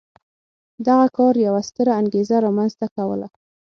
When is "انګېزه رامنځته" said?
1.99-2.85